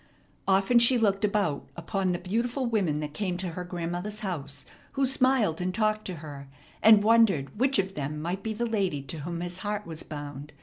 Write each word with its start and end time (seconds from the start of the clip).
Often 0.47 0.79
she 0.79 0.97
looked 0.97 1.23
about 1.23 1.67
upon 1.77 2.11
the 2.11 2.17
beautiful 2.17 2.65
women 2.65 3.01
that 3.01 3.13
came 3.13 3.37
to 3.37 3.49
her 3.49 3.63
grandmother's 3.63 4.21
house, 4.21 4.65
who 4.93 5.05
smiled 5.05 5.61
and 5.61 5.71
talked 5.71 6.05
to 6.05 6.15
her, 6.25 6.47
and 6.81 7.03
wondered 7.03 7.59
which 7.59 7.77
of 7.77 7.93
them 7.93 8.19
might 8.19 8.41
be 8.41 8.53
the 8.53 8.65
lady 8.65 9.03
to 9.03 9.19
whom 9.19 9.41
his 9.41 9.59
heart 9.59 9.85
was 9.85 10.01
bound. 10.01 10.53